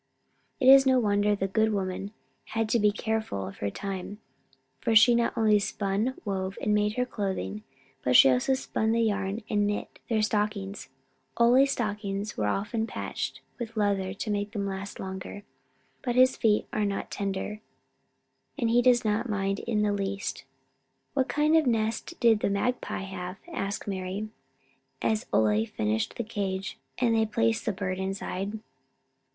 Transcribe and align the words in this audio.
It 0.59 0.67
is 0.67 0.87
no 0.87 0.99
wonder 0.99 1.35
the 1.35 1.47
good 1.47 1.71
woman 1.71 2.11
had 2.57 2.67
to 2.69 2.79
be 2.79 2.91
careful 2.91 3.45
of 3.47 3.57
her 3.57 3.69
time, 3.69 4.17
for 4.79 4.95
she 4.95 5.13
not 5.13 5.37
only 5.37 5.59
spun, 5.59 6.15
wove, 6.25 6.57
and 6.59 6.73
made 6.73 6.95
their 6.95 7.05
clothing, 7.05 7.61
but 8.01 8.15
she 8.15 8.27
also 8.27 8.55
spun 8.55 8.93
the 8.93 9.01
yarn 9.03 9.43
and 9.47 9.67
knit 9.67 9.99
their 10.09 10.23
stockings. 10.23 10.89
Ole's 11.37 11.69
stockings 11.73 12.35
are 12.39 12.47
often 12.47 12.87
patched 12.87 13.41
with 13.59 13.77
leather 13.77 14.11
to 14.11 14.31
make 14.31 14.53
them 14.53 14.65
last 14.65 14.99
longer. 14.99 15.43
But 16.01 16.15
his 16.15 16.35
feet 16.35 16.65
are 16.73 16.83
not 16.83 17.11
tender, 17.11 17.59
and 18.57 18.71
he 18.71 18.81
does 18.81 19.05
not 19.05 19.29
mind 19.29 19.59
it 19.59 19.69
in 19.69 19.83
the 19.83 19.93
least. 19.93 20.45
"What 21.13 21.27
kind 21.27 21.55
of 21.55 21.65
a 21.67 21.69
nest 21.69 22.19
did 22.19 22.39
the 22.39 22.49
magpie 22.49 23.03
have?" 23.03 23.37
asked 23.53 23.87
Mari, 23.87 24.29
as 24.99 25.27
Ole 25.31 25.63
finished 25.67 26.15
the 26.17 26.23
cage 26.23 26.79
and 26.97 27.13
they 27.15 27.27
placed 27.27 27.67
the 27.67 27.71
bird 27.71 27.99
inside. 27.99 28.57